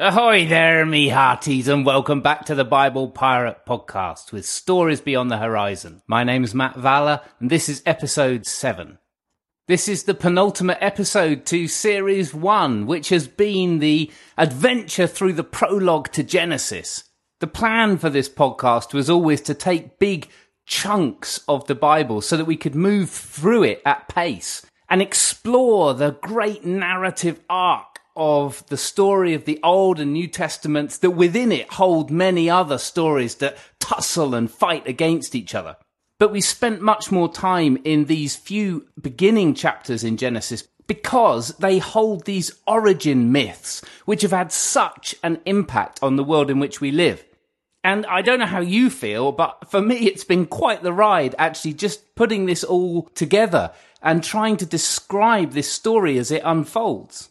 [0.00, 5.28] Ahoy there, me hearties, and welcome back to the Bible Pirate Podcast with stories beyond
[5.28, 6.02] the horizon.
[6.06, 8.98] My name is Matt Valler, and this is episode 7.
[9.66, 15.42] This is the penultimate episode to series 1, which has been the adventure through the
[15.42, 17.02] prologue to Genesis.
[17.40, 20.28] The plan for this podcast was always to take big
[20.64, 25.92] chunks of the Bible so that we could move through it at pace and explore
[25.92, 31.52] the great narrative arc of the story of the Old and New Testaments that within
[31.52, 35.76] it hold many other stories that tussle and fight against each other.
[36.18, 41.78] But we spent much more time in these few beginning chapters in Genesis because they
[41.78, 46.80] hold these origin myths which have had such an impact on the world in which
[46.80, 47.24] we live.
[47.84, 51.36] And I don't know how you feel, but for me, it's been quite the ride
[51.38, 53.72] actually just putting this all together
[54.02, 57.30] and trying to describe this story as it unfolds.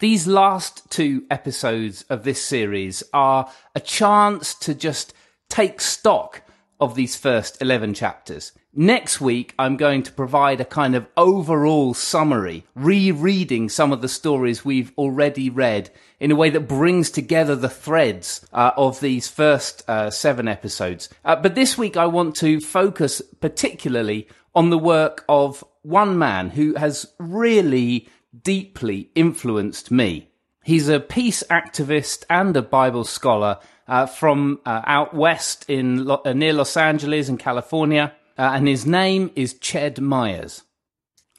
[0.00, 5.12] These last two episodes of this series are a chance to just
[5.48, 6.42] take stock
[6.78, 8.52] of these first 11 chapters.
[8.72, 14.08] Next week, I'm going to provide a kind of overall summary, rereading some of the
[14.08, 15.90] stories we've already read
[16.20, 21.08] in a way that brings together the threads uh, of these first uh, seven episodes.
[21.24, 26.50] Uh, but this week, I want to focus particularly on the work of one man
[26.50, 28.08] who has really
[28.42, 30.28] deeply influenced me.
[30.64, 36.22] He's a peace activist and a Bible scholar uh, from uh, out west in Lo-
[36.24, 40.62] uh, near Los Angeles in California, uh, and his name is Ched Myers.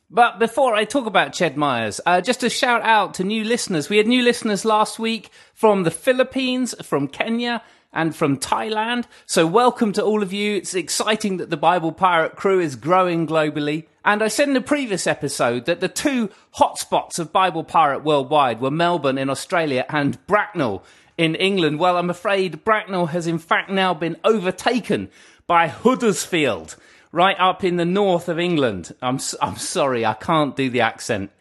[0.09, 3.89] But before I talk about Ched Myers, uh, just a shout out to new listeners.
[3.89, 7.61] We had new listeners last week from the Philippines, from Kenya,
[7.93, 9.05] and from Thailand.
[9.27, 10.55] So welcome to all of you.
[10.55, 13.85] It's exciting that the Bible Pirate crew is growing globally.
[14.05, 18.61] And I said in the previous episode that the two hotspots of Bible Pirate worldwide
[18.61, 20.83] were Melbourne in Australia and Bracknell
[21.17, 21.79] in England.
[21.79, 25.09] Well, I'm afraid Bracknell has in fact now been overtaken
[25.47, 26.77] by Huddersfield,
[27.11, 28.95] right up in the north of England.
[29.01, 31.31] I'm, I'm sorry, I can't do the accent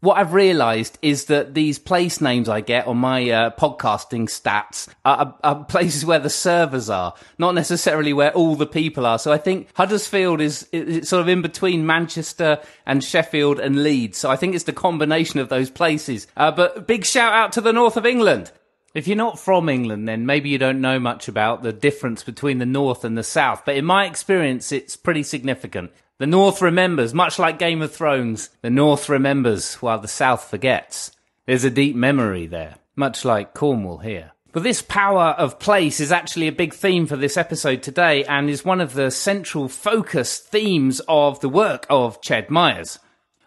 [0.00, 4.88] what I've realised is that these place names I get on my uh, podcasting stats
[5.04, 9.18] are, are, places where the servers are, not necessarily where all the people are.
[9.18, 14.18] So I think Huddersfield is, is sort of in between Manchester and Sheffield and Leeds.
[14.18, 16.28] So I think it's the combination of those places.
[16.36, 18.52] Uh, but big shout out to the north of England.
[18.94, 22.58] If you're not from England, then maybe you don't know much about the difference between
[22.58, 23.64] the north and the south.
[23.64, 25.90] But in my experience, it's pretty significant.
[26.18, 28.50] The North remembers, much like Game of Thrones.
[28.60, 31.12] The North remembers while the South forgets.
[31.46, 34.32] There's a deep memory there, much like Cornwall here.
[34.50, 38.50] But this power of place is actually a big theme for this episode today and
[38.50, 42.98] is one of the central focus themes of the work of Ched Myers.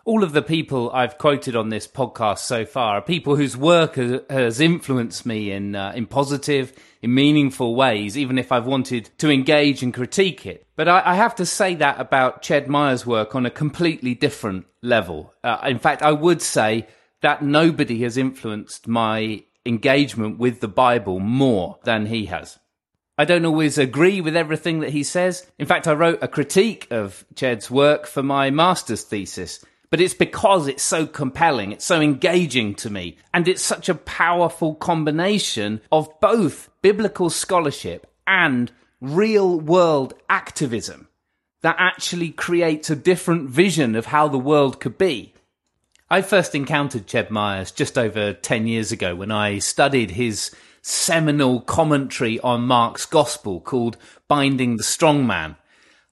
[0.04, 3.98] All of the people I've quoted on this podcast so far are people whose work
[3.98, 6.74] has influenced me in, uh, in positive,
[7.04, 10.66] in meaningful ways, even if I've wanted to engage and critique it.
[10.76, 14.66] But I, I have to say that about Ched Myers' work on a completely different
[14.82, 15.36] level.
[15.44, 16.88] Uh, in fact, I would say
[17.22, 22.58] that nobody has influenced my engagement with the Bible more than he has.
[23.20, 25.46] I don't always agree with everything that he says.
[25.60, 30.16] In fact, I wrote a critique of Ched's work for my master's thesis but it's
[30.16, 35.82] because it's so compelling, it's so engaging to me, and it's such a powerful combination
[35.92, 38.72] of both biblical scholarship and
[39.02, 41.10] real world activism
[41.62, 45.34] that actually creates a different vision of how the world could be.
[46.10, 51.62] I first encountered Ched Myers just over 10 years ago when I studied his seminal
[51.62, 53.98] commentary on Mark's Gospel called
[54.28, 55.56] Binding the Strong Man.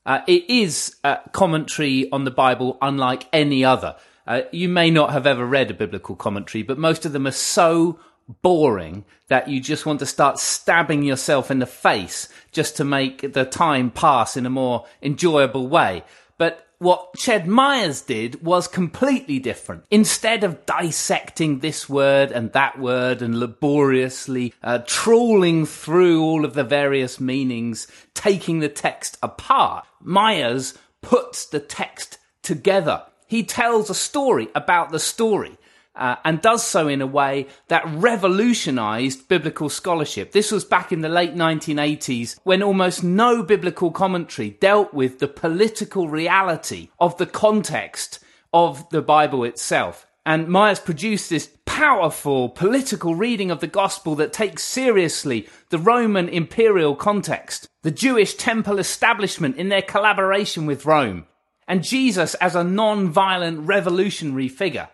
[0.10, 3.96] Uh, it is a commentary on the Bible unlike any other.
[4.26, 7.32] Uh, you may not have ever read a biblical commentary, but most of them are
[7.32, 8.00] so
[8.42, 13.34] boring that you just want to start stabbing yourself in the face just to make
[13.34, 16.04] the time pass in a more enjoyable way.
[16.40, 19.84] But what Ched Myers did was completely different.
[19.92, 26.54] Instead of dissecting this word and that word and laboriously uh, trawling through all of
[26.54, 33.04] the various meanings, taking the text apart, Myers puts the text together.
[33.28, 35.59] He tells a story about the story
[36.00, 40.32] uh, and does so in a way that revolutionized biblical scholarship.
[40.32, 45.28] This was back in the late 1980s when almost no biblical commentary dealt with the
[45.28, 48.20] political reality of the context
[48.54, 50.08] of the Bible itself.
[50.26, 56.30] And Myers produced this powerful political reading of the gospel that takes seriously the Roman
[56.30, 61.26] imperial context, the Jewish temple establishment in their collaboration with Rome,
[61.68, 64.90] and Jesus as a non-violent revolutionary figure.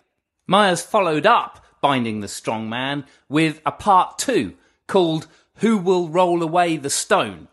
[0.47, 4.53] Myers followed up Binding the Strong Man, with a part two
[4.87, 7.47] called Who Will Roll Away the Stone?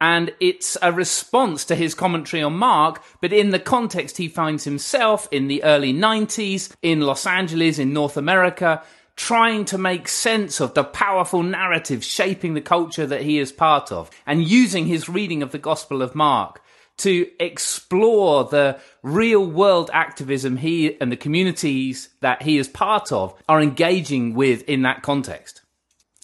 [0.00, 4.64] And it's a response to his commentary on Mark, but in the context he finds
[4.64, 8.82] himself in the early 90s, in Los Angeles, in North America,
[9.16, 13.92] trying to make sense of the powerful narrative shaping the culture that he is part
[13.92, 16.59] of, and using his reading of the Gospel of Mark
[17.00, 23.34] to explore the real world activism he and the communities that he is part of
[23.48, 25.62] are engaging with in that context.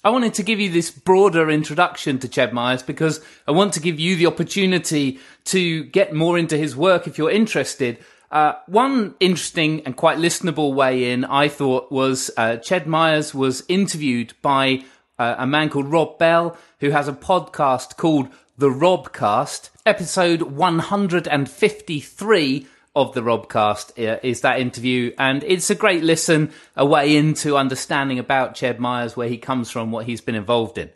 [0.04, 3.80] I wanted to give you this broader introduction to Ched Myers because I want to
[3.80, 7.98] give you the opportunity to get more into his work if you're interested.
[8.30, 13.64] Uh, one interesting and quite listenable way in, I thought, was uh, Ched Myers was
[13.66, 14.84] interviewed by
[15.18, 18.28] uh, a man called Rob Bell, who has a podcast called
[18.58, 19.68] The Robcast.
[19.84, 27.18] Episode 153 of the Robcast is that interview, and it's a great listen, a way
[27.18, 30.88] into understanding about Ched Myers, where he comes from, what he's been involved in.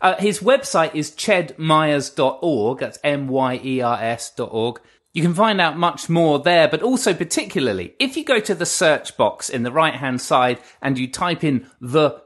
[0.00, 4.80] Uh, his website is chedmyers.org, that's M-Y-E-R-S.org.
[5.12, 8.64] You can find out much more there, but also particularly, if you go to the
[8.64, 12.22] search box in the right hand side and you type in the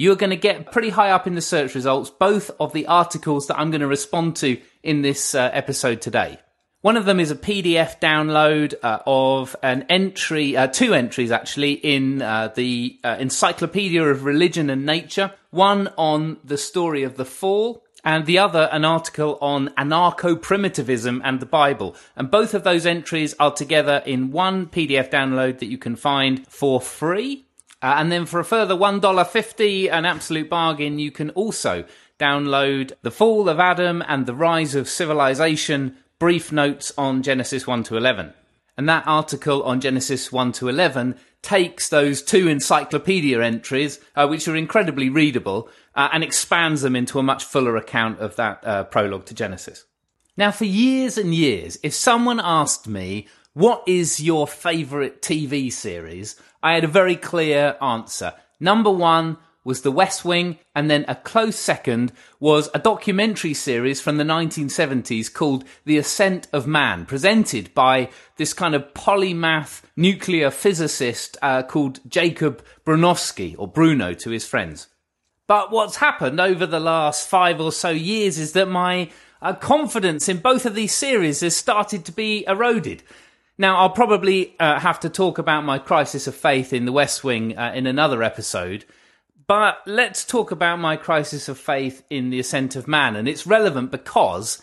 [0.00, 2.86] fool, you're going to get pretty high up in the search results, both of the
[2.86, 6.38] articles that I'm going to respond to in this uh, episode today.
[6.82, 11.72] One of them is a PDF download uh, of an entry, uh, two entries actually,
[11.72, 15.34] in uh, the uh, Encyclopedia of Religion and Nature.
[15.50, 21.38] One on the story of the fall, and the other an article on anarcho-primitivism and
[21.38, 21.94] the Bible.
[22.16, 26.46] And both of those entries are together in one PDF download that you can find
[26.48, 27.44] for free.
[27.82, 31.84] Uh, and then for a further $1.50, an absolute bargain, you can also
[32.18, 37.82] download The Fall of Adam and the Rise of Civilization brief notes on Genesis 1
[37.84, 38.34] to 11.
[38.76, 44.46] And that article on Genesis 1 to 11 takes those two encyclopedia entries, uh, which
[44.46, 48.84] are incredibly readable, uh, and expands them into a much fuller account of that uh,
[48.84, 49.86] prologue to Genesis.
[50.36, 56.36] Now, for years and years, if someone asked me, what is your favourite TV series?
[56.62, 58.34] I had a very clear answer.
[58.58, 64.00] Number one, was The West Wing, and then a close second was a documentary series
[64.00, 70.50] from the 1970s called The Ascent of Man, presented by this kind of polymath nuclear
[70.50, 74.88] physicist uh, called Jacob Bronowski, or Bruno to his friends.
[75.46, 79.10] But what's happened over the last five or so years is that my
[79.42, 83.02] uh, confidence in both of these series has started to be eroded.
[83.60, 87.22] Now, I'll probably uh, have to talk about my crisis of faith in the West
[87.22, 88.86] Wing uh, in another episode.
[89.46, 93.16] But let's talk about my crisis of faith in the ascent of man.
[93.16, 94.62] And it's relevant because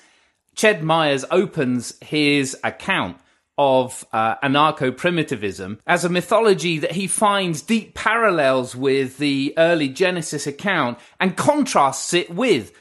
[0.56, 3.18] Ched Myers opens his account
[3.56, 9.90] of uh, anarcho primitivism as a mythology that he finds deep parallels with the early
[9.90, 12.72] Genesis account and contrasts it with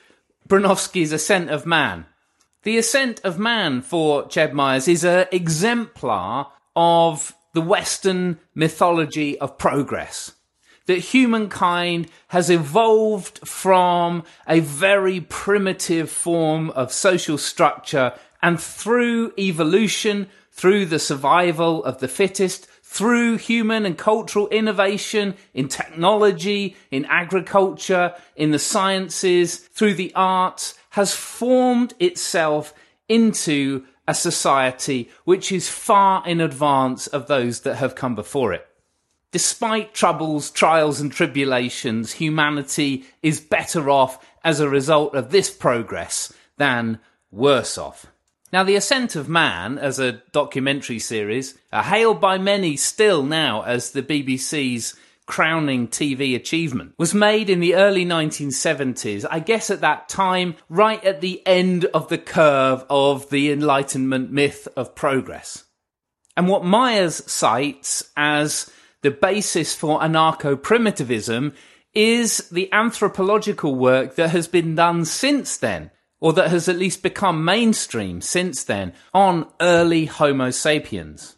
[0.48, 2.06] Bronowski's Ascent of Man.
[2.66, 9.56] The Ascent of Man for Ched Myers is an exemplar of the Western mythology of
[9.56, 10.32] progress
[10.86, 20.26] that humankind has evolved from a very primitive form of social structure and through evolution,
[20.50, 28.12] through the survival of the fittest, through human and cultural innovation in technology, in agriculture,
[28.34, 32.72] in the sciences, through the arts, has formed itself
[33.06, 38.66] into a society which is far in advance of those that have come before it.
[39.30, 46.32] Despite troubles, trials, and tribulations, humanity is better off as a result of this progress
[46.56, 46.98] than
[47.30, 48.06] worse off.
[48.50, 53.60] Now, The Ascent of Man, as a documentary series, are hailed by many still now
[53.64, 59.80] as the BBC's crowning TV achievement, was made in the early 1970s, I guess at
[59.80, 65.64] that time, right at the end of the curve of the Enlightenment myth of progress.
[66.36, 68.70] And what Myers cites as
[69.02, 71.54] the basis for anarcho primitivism
[71.94, 75.90] is the anthropological work that has been done since then,
[76.20, 81.35] or that has at least become mainstream since then, on early Homo sapiens.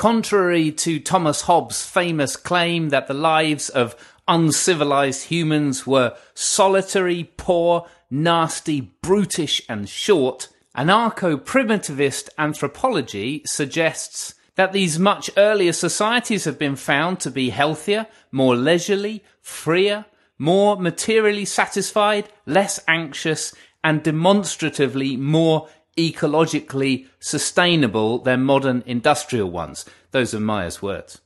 [0.00, 3.94] Contrary to Thomas Hobbes' famous claim that the lives of
[4.26, 14.98] uncivilized humans were solitary, poor, nasty, brutish, and short, anarcho primitivist anthropology suggests that these
[14.98, 20.06] much earlier societies have been found to be healthier, more leisurely, freer,
[20.38, 23.52] more materially satisfied, less anxious,
[23.84, 29.84] and demonstratively more ecologically sustainable than modern industrial ones.
[30.12, 31.20] Those are Myers' words.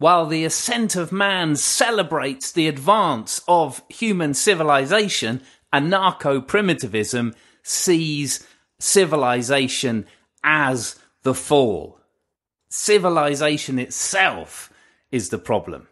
[0.00, 5.42] while the ascent of man celebrates the advance of human civilization,
[5.74, 8.46] anarcho primitivism sees
[8.78, 10.06] civilization
[10.42, 12.00] as the fall.
[12.70, 14.72] Civilization itself
[15.12, 15.86] is the problem.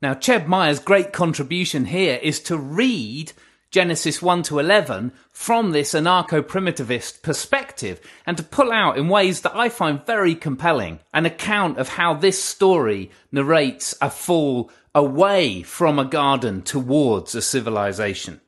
[0.00, 3.32] Now, Ched Myers' great contribution here is to read
[3.72, 9.40] Genesis 1 to 11 from this anarcho primitivist perspective and to pull out in ways
[9.40, 15.62] that I find very compelling an account of how this story narrates a fall away
[15.62, 18.42] from a garden towards a civilization.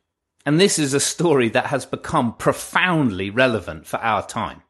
[0.44, 4.62] And this is a story that has become profoundly relevant for our time.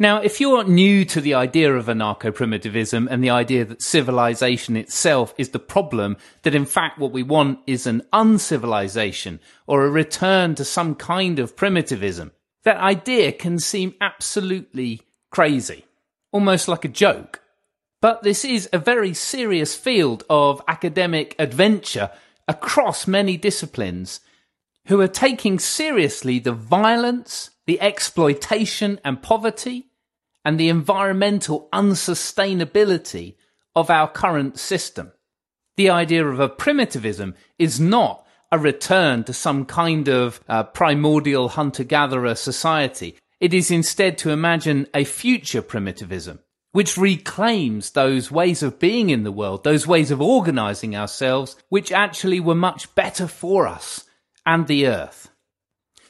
[0.00, 4.76] Now, if you're new to the idea of anarcho primitivism and the idea that civilization
[4.76, 9.90] itself is the problem, that in fact what we want is an uncivilization or a
[9.90, 12.30] return to some kind of primitivism,
[12.62, 15.84] that idea can seem absolutely crazy,
[16.30, 17.42] almost like a joke.
[18.00, 22.10] But this is a very serious field of academic adventure
[22.46, 24.20] across many disciplines
[24.86, 29.90] who are taking seriously the violence, the exploitation and poverty,
[30.42, 33.34] and the environmental unsustainability
[33.76, 35.12] of our current system.
[35.76, 41.50] The idea of a primitivism is not a return to some kind of uh, primordial
[41.50, 43.18] hunter gatherer society.
[43.38, 46.38] It is instead to imagine a future primitivism,
[46.72, 51.92] which reclaims those ways of being in the world, those ways of organizing ourselves, which
[51.92, 54.06] actually were much better for us
[54.46, 55.28] and the earth.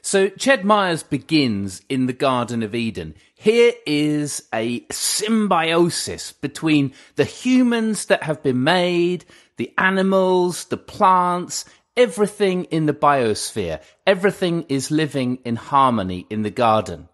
[0.08, 3.14] So Ched Myers begins in the Garden of Eden.
[3.34, 9.26] Here is a symbiosis between the humans that have been made,
[9.58, 13.82] the animals, the plants, everything in the biosphere.
[14.06, 17.10] Everything is living in harmony in the garden.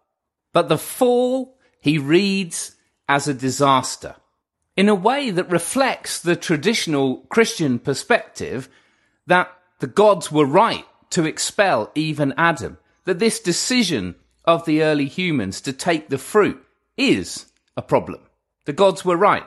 [0.53, 2.77] But the fall, he reads
[3.09, 4.15] as a disaster
[4.77, 8.69] in a way that reflects the traditional Christian perspective
[9.27, 15.07] that the gods were right to expel even Adam that this decision of the early
[15.07, 16.63] humans to take the fruit
[16.97, 17.47] is
[17.77, 18.21] a problem.
[18.67, 19.45] The gods were right.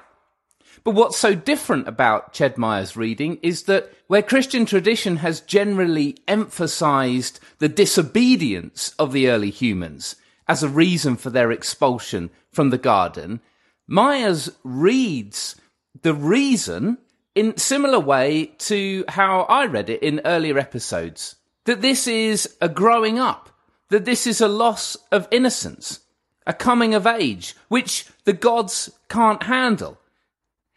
[0.84, 6.18] But what's so different about Ched Myers' reading is that where Christian tradition has generally
[6.28, 10.16] emphasized the disobedience of the early humans
[10.48, 13.42] as a reason for their expulsion from the garden,
[13.88, 15.56] Myers reads
[16.02, 16.98] the reason
[17.36, 21.37] in similar way to how I read it in earlier episodes
[21.68, 23.50] that this is a growing up,
[23.90, 26.00] that this is a loss of innocence,
[26.46, 30.00] a coming of age, which the gods can't handle.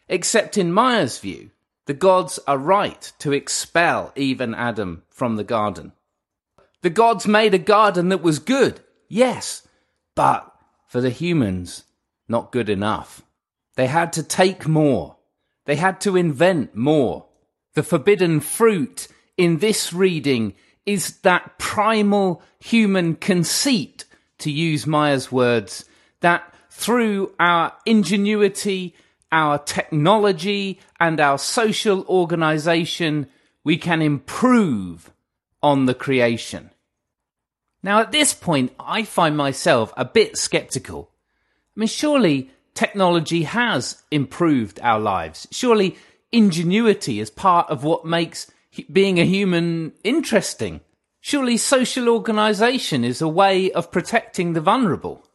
[0.09, 1.51] Except in Myers' view,
[1.87, 5.93] the gods are right to expel Eve and Adam from the garden.
[6.83, 9.67] The gods made a garden that was good, yes,
[10.17, 10.53] but
[10.89, 11.85] for the humans,
[12.27, 13.23] not good enough.
[13.77, 15.19] They had to take more.
[15.67, 17.27] They had to invent more.
[17.75, 19.07] The forbidden fruit
[19.37, 20.55] in this reading
[20.93, 24.05] is that primal human conceit,
[24.39, 25.85] to use Myers' words,
[26.21, 28.95] that through our ingenuity,
[29.31, 33.27] our technology, and our social organization,
[33.63, 35.13] we can improve
[35.63, 36.71] on the creation.
[37.83, 41.11] Now, at this point, I find myself a bit skeptical.
[41.77, 45.47] I mean, surely technology has improved our lives.
[45.51, 45.97] Surely
[46.33, 48.51] ingenuity is part of what makes
[48.93, 50.81] being a human interesting.
[51.21, 55.27] Surely social organization is a way of protecting the vulnerable.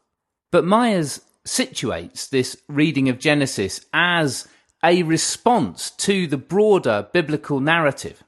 [0.52, 4.48] But Myers situates this reading of Genesis as
[4.84, 8.24] a response to the broader biblical narrative.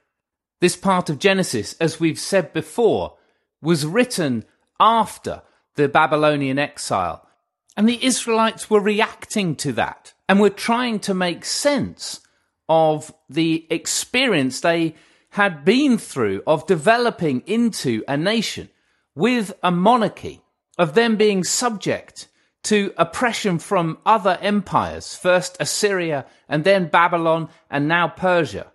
[0.59, 3.15] This part of Genesis, as we've said before,
[3.61, 4.43] was written
[4.79, 5.41] after
[5.75, 7.27] the Babylonian exile.
[7.75, 12.21] And the Israelites were reacting to that and were trying to make sense
[12.69, 14.95] of the experience they
[15.31, 18.69] had been through of developing into a nation
[19.15, 20.41] with a monarchy,
[20.77, 22.27] of them being subject
[22.63, 28.71] to oppression from other empires, first Assyria and then Babylon and now Persia.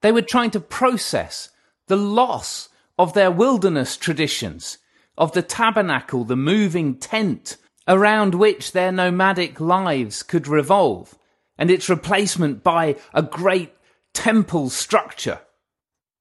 [0.00, 1.50] They were trying to process
[1.86, 4.78] the loss of their wilderness traditions,
[5.18, 11.16] of the tabernacle, the moving tent around which their nomadic lives could revolve,
[11.58, 13.72] and its replacement by a great
[14.12, 15.40] temple structure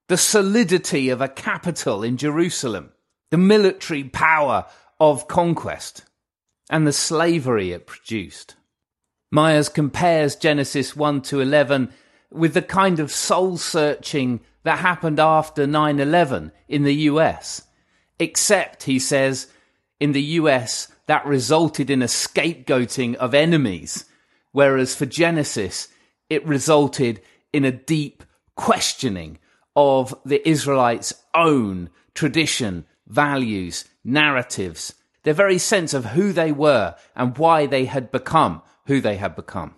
[0.08, 2.92] the solidity of a capital in Jerusalem,
[3.32, 4.66] the military power
[5.00, 6.06] of conquest,
[6.70, 8.56] and the slavery it produced.
[9.32, 11.92] Myers compares Genesis 1 to 11
[12.32, 17.64] with the kind of soul searching that happened after 9 11 in the US.
[18.20, 19.48] Except, he says,
[20.00, 24.06] in the US, that resulted in a scapegoating of enemies,
[24.56, 25.90] whereas for Genesis,
[26.30, 27.22] it resulted
[27.52, 28.24] in a deep
[28.56, 29.38] questioning
[29.76, 34.94] of the Israelites' own tradition, values, narratives,
[35.24, 39.36] their very sense of who they were and why they had become who they had
[39.36, 39.76] become.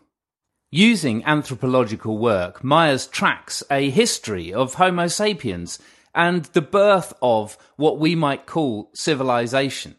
[0.69, 5.79] Using anthropological work, Myers tracks a history of Homo sapiens
[6.13, 9.95] and the birth of what we might call civilization,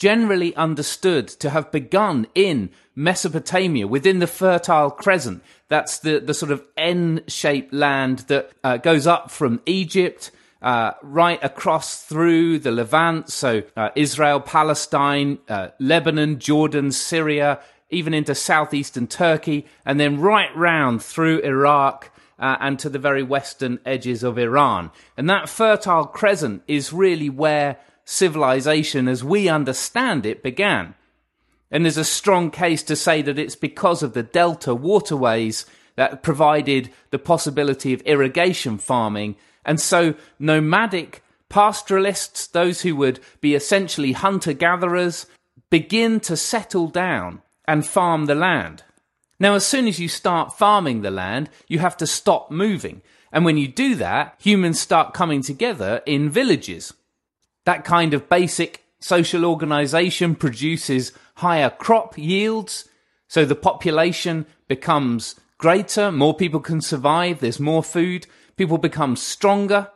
[0.00, 5.42] generally understood to have begun in Mesopotamia within the Fertile Crescent.
[5.68, 10.32] That's the, the sort of N shaped land that uh, goes up from Egypt.
[10.62, 18.12] Uh, right across through the Levant, so uh, Israel, Palestine, uh, Lebanon, Jordan, Syria, even
[18.12, 23.78] into southeastern Turkey, and then right round through Iraq uh, and to the very western
[23.86, 24.90] edges of Iran.
[25.16, 27.78] And that Fertile Crescent is really where
[28.10, 30.94] civilization, as we understand it, began.
[31.70, 35.64] And there's a strong case to say that it's because of the delta waterways
[35.94, 39.36] that provided the possibility of irrigation farming.
[39.64, 45.26] And so nomadic pastoralists, those who would be essentially hunter gatherers,
[45.70, 48.82] begin to settle down and farm the land.
[49.38, 53.02] Now, as soon as you start farming the land, you have to stop moving.
[53.32, 56.92] And when you do that, humans start coming together in villages.
[57.64, 62.88] That kind of basic social organization produces higher crop yields.
[63.28, 66.10] So the population becomes greater.
[66.10, 67.40] More people can survive.
[67.40, 68.26] There's more food.
[68.56, 69.90] People become stronger.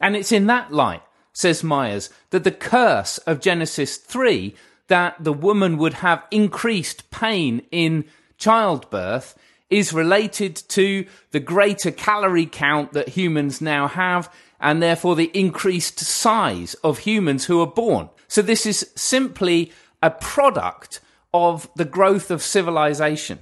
[0.00, 4.54] And it's in that light, says Myers, that the curse of Genesis 3
[4.88, 8.04] that the woman would have increased pain in
[8.38, 9.36] childbirth
[9.68, 15.98] is related to the greater calorie count that humans now have and therefore the increased
[16.00, 18.08] size of humans who are born.
[18.28, 19.72] So this is simply
[20.02, 21.00] a product
[21.32, 23.40] of the growth of civilization.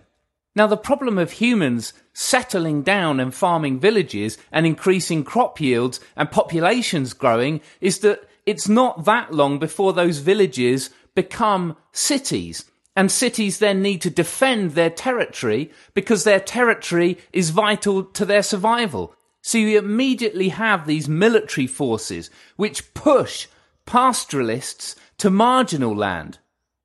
[0.57, 6.31] Now, the problem of humans settling down and farming villages and increasing crop yields and
[6.31, 12.65] populations growing is that it's not that long before those villages become cities.
[12.97, 18.43] And cities then need to defend their territory because their territory is vital to their
[18.43, 19.15] survival.
[19.47, 23.47] So you immediately have these military forces which push
[23.85, 26.39] pastoralists to marginal land.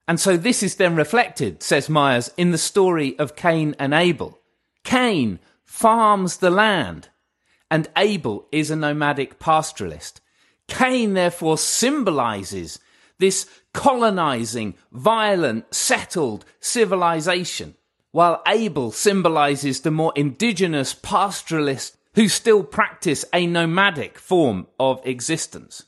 [0.10, 4.40] And so this is then reflected, says Myers, in the story of Cain and Abel.
[4.84, 7.08] Cain farms the land,
[7.72, 10.20] and Abel is a nomadic pastoralist.
[10.68, 12.78] Cain therefore symbolizes
[13.20, 17.76] this colonizing, violent, settled civilization,
[18.12, 25.86] while Abel symbolizes the more indigenous pastoralists who still practice a nomadic form of existence.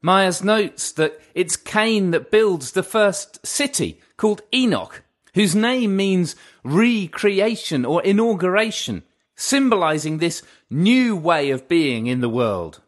[0.00, 5.02] Myers notes that it's Cain that builds the first city called Enoch,
[5.34, 9.02] whose name means recreation or inauguration,
[9.34, 12.80] symbolizing this new way of being in the world.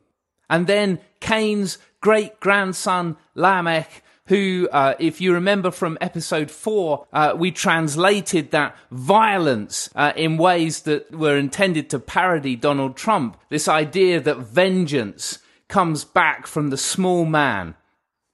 [0.49, 7.35] And then Cain's great grandson Lamech who, uh, if you remember from episode four, uh,
[7.37, 13.39] we translated that violence uh, in ways that were intended to parody Donald Trump.
[13.49, 15.39] This idea that vengeance
[15.69, 17.75] comes back from the small man.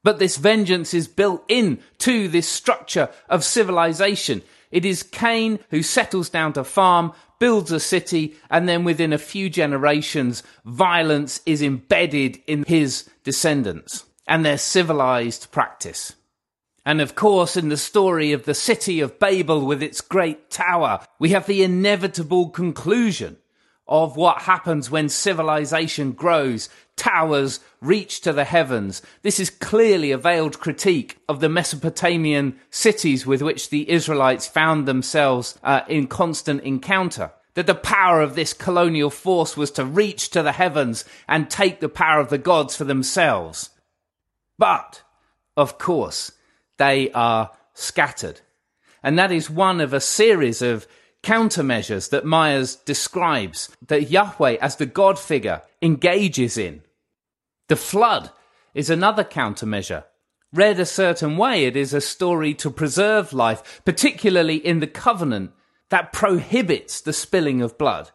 [0.03, 4.43] But this vengeance is built in to this structure of civilization.
[4.73, 9.19] It is Cain who settles down to farm, builds a city, and then within a
[9.19, 16.15] few generations, violence is embedded in his descendants and their civilized practice.
[16.87, 21.01] And of course, in the story of the city of Babel with its great tower,
[21.19, 23.39] we have the inevitable conclusion
[23.87, 29.03] of what happens when civilization grows, towers reach to the heavens.
[29.23, 34.87] This is clearly a veiled critique of the Mesopotamian cities with which the Israelites found
[34.87, 37.31] themselves uh, in constant encounter.
[37.55, 41.81] That the power of this colonial force was to reach to the heavens and take
[41.81, 43.71] the power of the gods for themselves.
[44.59, 45.03] But,
[45.57, 46.33] of course,
[46.79, 48.41] they are scattered.
[49.03, 50.87] And that is one of a series of
[51.23, 56.83] countermeasures that Myers describes that Yahweh, as the God figure, engages in.
[57.69, 58.31] The flood
[58.75, 60.05] is another countermeasure.
[60.53, 65.53] Read a certain way, it is a story to preserve life, particularly in the covenant
[65.91, 68.11] that prohibits the spilling of blood.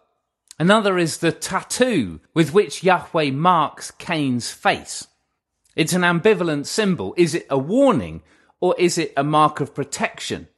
[0.58, 5.08] Another is the tattoo with which Yahweh marks Cain's face.
[5.80, 7.14] It's an ambivalent symbol.
[7.16, 8.22] Is it a warning
[8.60, 10.50] or is it a mark of protection?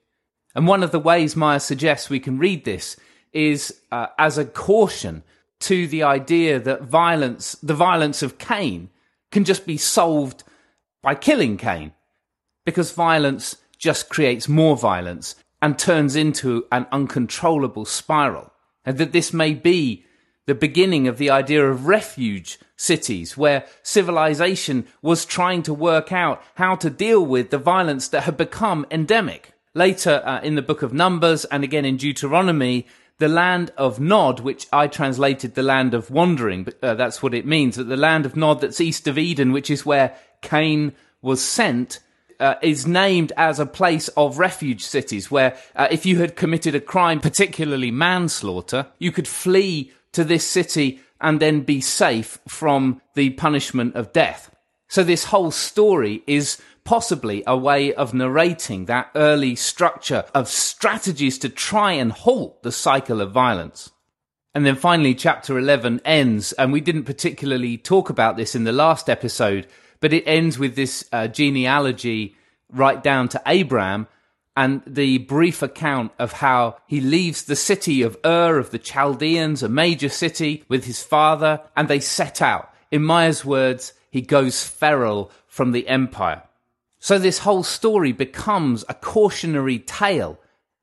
[0.55, 2.97] And one of the ways Myers suggests we can read this
[3.31, 5.21] is uh, as a caution
[5.59, 8.89] to the idea that violence, the violence of Cain,
[9.31, 10.43] can just be solved
[11.03, 11.91] by killing Cain.
[12.65, 18.51] Because violence just creates more violence and turns into an uncontrollable spiral.
[18.83, 20.03] and that this may be
[20.47, 26.41] the beginning of the idea of refuge cities where civilization was trying to work out
[26.55, 29.53] how to deal with the violence that had become endemic.
[29.73, 32.87] Later uh, in the book of Numbers and again in Deuteronomy,
[33.19, 37.35] the land of Nod, which I translated the land of wandering, but uh, that's what
[37.35, 40.93] it means, that the land of Nod that's east of Eden, which is where Cain
[41.21, 41.99] was sent,
[42.39, 46.73] uh, is named as a place of refuge cities where uh, if you had committed
[46.73, 53.01] a crime, particularly manslaughter, you could flee to this city and then be safe from
[53.15, 54.53] the punishment of death.
[54.87, 61.37] So this whole story is possibly a way of narrating that early structure of strategies
[61.39, 63.91] to try and halt the cycle of violence.
[64.53, 68.73] And then finally, chapter 11 ends, and we didn't particularly talk about this in the
[68.73, 69.67] last episode,
[70.01, 72.35] but it ends with this uh, genealogy
[72.69, 74.07] right down to Abraham
[74.55, 79.63] and the brief account of how he leaves the city of Ur of the Chaldeans,
[79.63, 82.73] a major city, with his father, and they set out.
[82.91, 86.43] In Myers' words, he goes feral from the empire.
[86.99, 90.37] So this whole story becomes a cautionary tale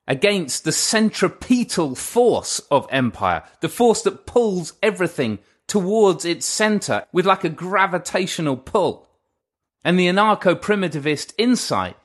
[0.06, 7.26] against the centripetal force of empire, the force that pulls everything towards its center with
[7.26, 9.06] like a gravitational pull.
[9.84, 11.97] And the anarcho-primitivist insight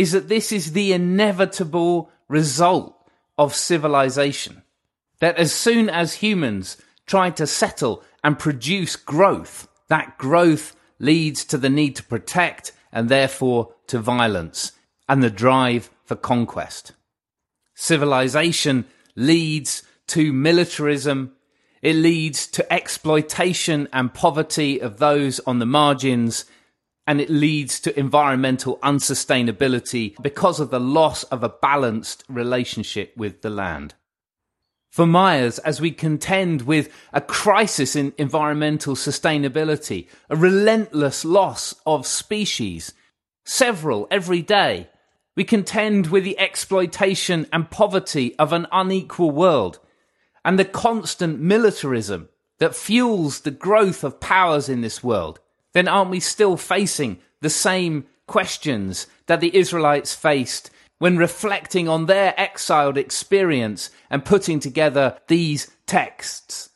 [0.00, 2.96] is that this is the inevitable result
[3.36, 4.62] of civilization.
[5.18, 11.58] That as soon as humans try to settle and produce growth, that growth leads to
[11.58, 14.72] the need to protect and therefore to violence
[15.06, 16.92] and the drive for conquest.
[17.74, 18.86] Civilization
[19.16, 21.32] leads to militarism.
[21.82, 26.46] It leads to exploitation and poverty of those on the margins
[27.10, 33.42] and it leads to environmental unsustainability because of the loss of a balanced relationship with
[33.42, 33.94] the land.
[34.90, 42.06] For Myers, as we contend with a crisis in environmental sustainability, a relentless loss of
[42.06, 42.94] species,
[43.44, 44.88] several every day,
[45.34, 49.80] we contend with the exploitation and poverty of an unequal world
[50.44, 52.28] and the constant militarism
[52.60, 55.40] that fuels the growth of powers in this world
[55.72, 62.06] then aren't we still facing the same questions that the Israelites faced when reflecting on
[62.06, 66.70] their exiled experience and putting together these texts?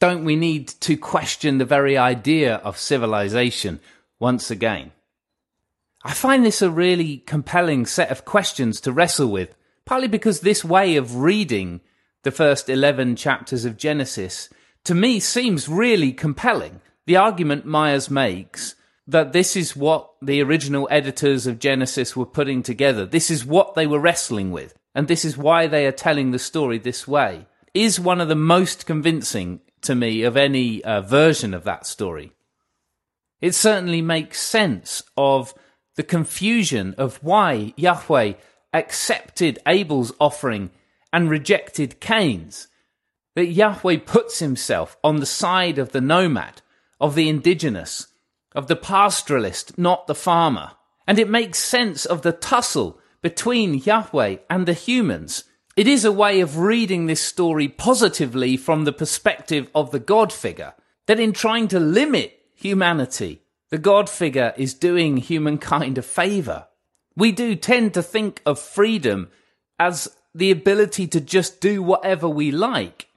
[0.00, 3.80] Don't we need to question the very idea of civilization
[4.20, 4.92] once again?
[6.04, 10.64] I find this a really compelling set of questions to wrestle with, partly because this
[10.64, 11.80] way of reading
[12.22, 14.48] the first 11 chapters of Genesis
[14.84, 18.74] to me seems really compelling the argument Myers makes
[19.06, 23.06] that this is what the original editors of Genesis were putting together.
[23.06, 24.74] This is what they were wrestling with.
[24.94, 28.34] And this is why they are telling the story this way is one of the
[28.34, 32.32] most convincing to me of any uh, version of that story.
[33.40, 35.54] It certainly makes sense of
[35.96, 38.34] the confusion of why Yahweh
[38.74, 40.72] accepted Abel's offering
[41.10, 42.68] and rejected Cain's.
[43.34, 46.60] That Yahweh puts himself on the side of the nomad
[47.00, 48.08] of the indigenous,
[48.54, 50.72] of the pastoralist, not the farmer.
[51.06, 55.44] And it makes sense of the tussle between Yahweh and the humans.
[55.76, 60.32] It is a way of reading this story positively from the perspective of the God
[60.32, 60.74] figure,
[61.06, 66.66] that in trying to limit humanity, the God figure is doing humankind a favor.
[67.16, 69.30] We do tend to think of freedom
[69.78, 73.08] as the ability to just do whatever we like.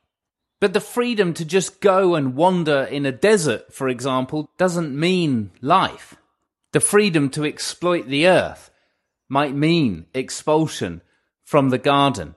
[0.62, 5.50] But the freedom to just go and wander in a desert, for example, doesn't mean
[5.60, 6.16] life.
[6.72, 8.70] The freedom to exploit the earth
[9.28, 11.02] might mean expulsion
[11.44, 12.36] from the garden,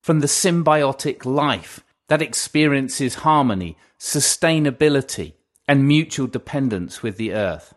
[0.00, 5.32] from the symbiotic life that experiences harmony, sustainability,
[5.66, 7.74] and mutual dependence with the earth.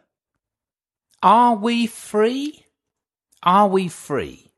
[1.23, 2.67] Are we free?
[3.41, 4.51] Are we free?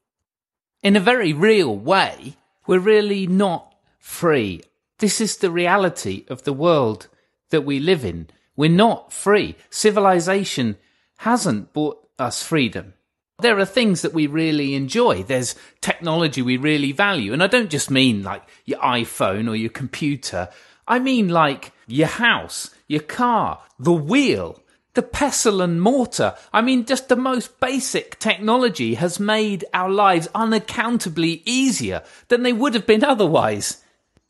[0.82, 2.36] In a very real way,
[2.68, 4.62] we're really not free
[5.04, 7.10] this is the reality of the world
[7.50, 8.26] that we live in.
[8.56, 9.58] We're not free.
[9.70, 10.78] Civilization
[11.18, 12.94] hasn't brought us freedom.
[13.40, 15.24] There are things that we really enjoy.
[15.24, 17.34] There's technology we really value.
[17.34, 20.48] And I don't just mean like your iPhone or your computer.
[20.88, 24.64] I mean like your house, your car, the wheel,
[24.94, 26.34] the pestle and mortar.
[26.54, 32.54] I mean, just the most basic technology has made our lives unaccountably easier than they
[32.54, 33.83] would have been otherwise.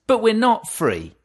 [0.07, 1.15] But we're not free.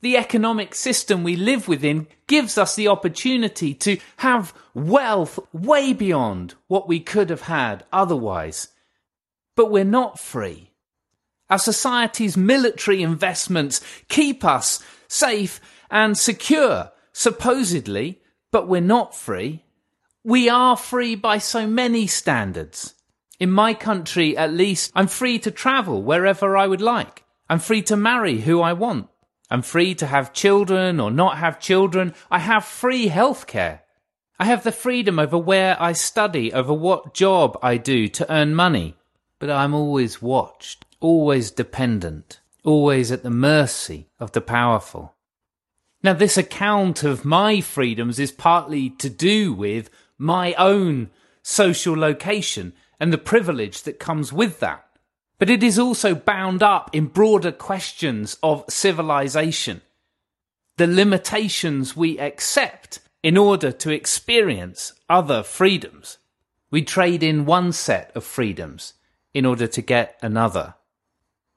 [0.00, 6.54] The economic system we live within gives us the opportunity to have wealth way beyond
[6.68, 8.68] what we could have had otherwise.
[9.54, 10.70] But we're not free.
[11.48, 19.64] Our society's military investments keep us safe and secure, supposedly, but we're not free.
[20.24, 22.94] We are free by so many standards.
[23.38, 27.22] In my country, at least, I'm free to travel wherever I would like.
[27.48, 29.08] I'm free to marry who I want.
[29.50, 32.14] I'm free to have children or not have children.
[32.30, 33.80] I have free healthcare.
[34.38, 38.54] I have the freedom over where I study, over what job I do to earn
[38.54, 38.96] money.
[39.38, 45.14] But I'm always watched, always dependent, always at the mercy of the powerful.
[46.02, 51.10] Now, this account of my freedoms is partly to do with my own
[51.42, 54.85] social location and the privilege that comes with that.
[55.38, 59.82] But it is also bound up in broader questions of civilization,
[60.76, 66.18] the limitations we accept in order to experience other freedoms.
[66.70, 68.94] We trade in one set of freedoms
[69.34, 70.74] in order to get another.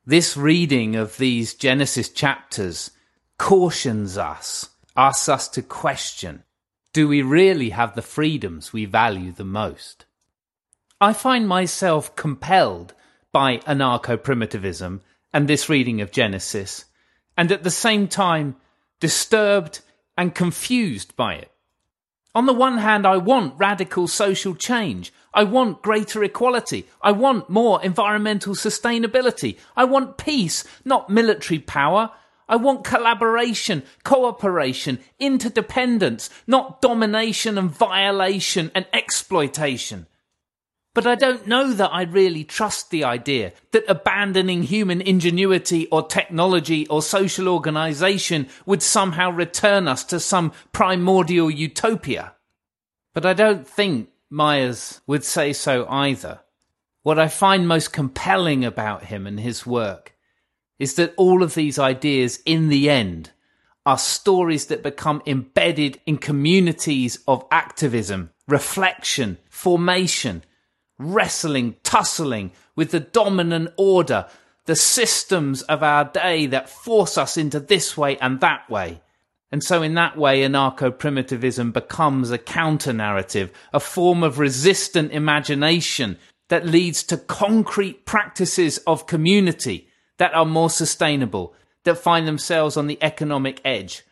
[0.06, 2.92] This reading of these Genesis chapters
[3.38, 6.44] cautions us, asks us to question
[6.92, 10.06] do we really have the freedoms we value the most?
[11.00, 12.94] I find myself compelled
[13.32, 15.02] by anarcho primitivism
[15.34, 16.86] and this reading of Genesis,
[17.38, 18.56] and at the same time
[19.00, 19.82] disturbed
[20.18, 21.52] and confused by it.
[22.36, 25.12] On the one hand, I want radical social change.
[25.34, 26.88] I want greater equality.
[27.02, 29.58] I want more environmental sustainability.
[29.76, 32.12] I want peace, not military power.
[32.48, 40.08] I want collaboration, cooperation, interdependence, not domination and violation and exploitation.
[40.96, 46.08] But I don't know that I really trust the idea that abandoning human ingenuity or
[46.08, 52.34] technology or social organization would somehow return us to some primordial utopia.
[53.14, 56.40] But I don't think Myers would say so either.
[57.04, 60.16] What I find most compelling about him and his work
[60.80, 63.32] is that all of these ideas in the end
[63.86, 70.44] are stories that become embedded in communities of activism, reflection, formation,
[71.00, 74.28] wrestling, tussling with the dominant order,
[74.66, 79.02] the systems of our day that force us into this way and that way.
[79.52, 85.12] And so, in that way, anarcho primitivism becomes a counter narrative, a form of resistant
[85.12, 92.78] imagination that leads to concrete practices of community that are more sustainable, that find themselves
[92.78, 94.04] on the economic edge,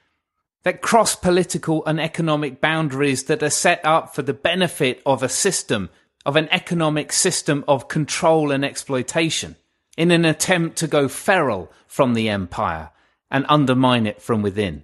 [0.63, 5.29] that cross political and economic boundaries that are set up for the benefit of a
[5.29, 5.89] system
[6.27, 9.55] of an economic system of control and exploitation
[9.97, 12.91] in an attempt to go feral from the empire
[13.31, 14.83] and undermine it from within.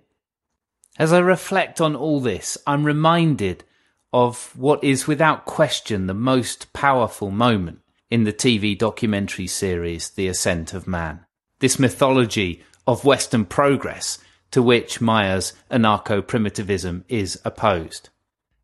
[0.97, 3.65] As I reflect on all this, I'm reminded
[4.13, 10.29] of what is without question the most powerful moment in the TV documentary series The
[10.29, 11.25] Ascent of Man.
[11.59, 14.17] This mythology of Western progress
[14.51, 18.09] to which Myers' anarcho primitivism is opposed.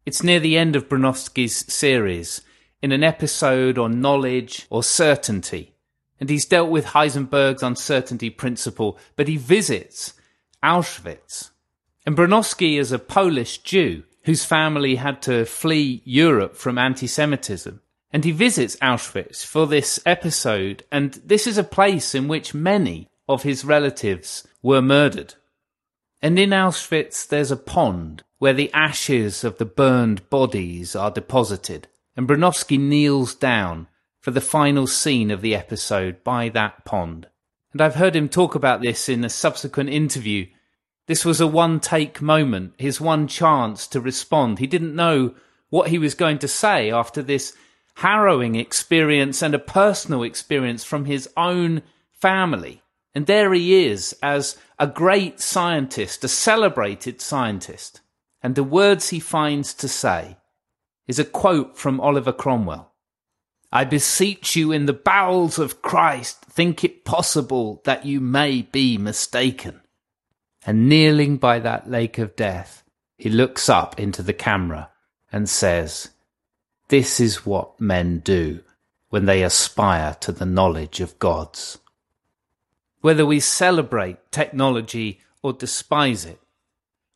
[0.06, 2.42] It's near the end of Bronowski's series
[2.82, 5.74] in an episode on knowledge or certainty.
[6.20, 10.14] And he's dealt with Heisenberg's uncertainty principle, but he visits
[10.64, 11.52] Auschwitz.
[12.06, 17.82] And Bronowski is a Polish Jew whose family had to flee Europe from anti Semitism.
[18.12, 23.08] And he visits Auschwitz for this episode, and this is a place in which many
[23.28, 25.36] of his relatives were murdered.
[26.22, 31.88] And in Auschwitz, there's a pond where the ashes of the burned bodies are deposited
[32.16, 33.88] and Bronowski kneels down
[34.20, 37.28] for the final scene of the episode by that pond.
[37.72, 40.48] And I've heard him talk about this in a subsequent interview.
[41.08, 44.60] This was a one take moment, his one chance to respond.
[44.60, 45.36] He didn't know
[45.70, 47.56] what he was going to say after this
[47.96, 52.82] harrowing experience and a personal experience from his own family.
[53.14, 58.02] And there he is as a great scientist, a celebrated scientist.
[58.42, 60.38] And the words he finds to say
[61.10, 62.92] is a quote from Oliver Cromwell.
[63.72, 68.96] I beseech you in the bowels of Christ, think it possible that you may be
[68.96, 69.82] mistaken.
[70.68, 72.84] And kneeling by that lake of death,
[73.18, 74.92] he looks up into the camera
[75.32, 76.10] and says,
[76.90, 78.60] This is what men do
[79.10, 81.80] when they aspire to the knowledge of gods.
[83.02, 86.40] Whether we celebrate technology or despise it,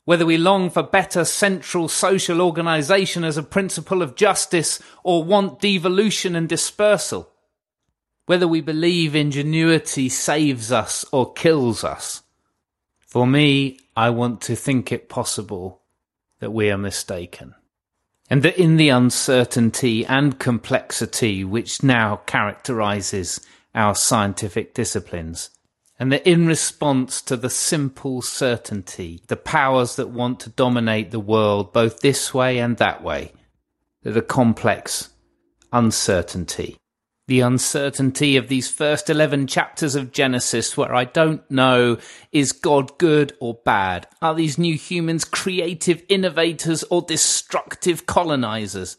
[0.05, 5.59] whether we long for better central social organization as a principle of justice or want
[5.59, 7.29] devolution and dispersal,
[8.25, 12.21] whether we believe ingenuity saves us or kills us.
[12.99, 15.81] For me, I want to think it possible
[16.39, 17.55] that we are mistaken.
[18.29, 23.39] And that in the uncertainty and complexity which now characterizes
[23.75, 25.51] our scientific disciplines.
[25.99, 31.19] And that in response to the simple certainty, the powers that want to dominate the
[31.19, 33.31] world both this way and that way,
[34.01, 35.09] that a complex
[35.71, 36.77] uncertainty
[37.27, 41.97] the uncertainty of these first 11 chapters of Genesis, where I don't know
[42.33, 44.07] is God good or bad?
[44.21, 48.97] Are these new humans creative innovators or destructive colonizers?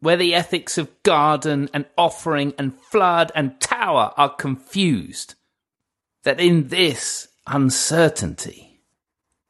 [0.00, 5.34] Where the ethics of garden and offering and flood and tower are confused.
[6.26, 8.80] That in this uncertainty,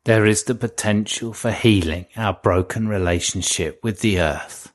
[0.05, 4.75] there is the potential for healing our broken relationship with the earth.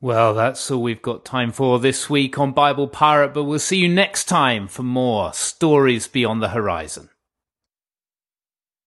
[0.00, 3.76] Well, that's all we've got time for this week on Bible Pirate, but we'll see
[3.76, 7.10] you next time for more stories beyond the horizon.